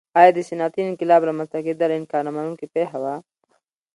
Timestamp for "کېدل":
1.65-1.89